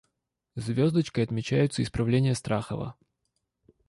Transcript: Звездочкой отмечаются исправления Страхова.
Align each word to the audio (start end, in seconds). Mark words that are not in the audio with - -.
Звездочкой 0.55 1.23
отмечаются 1.25 1.83
исправления 1.83 2.33
Страхова. 2.33 2.95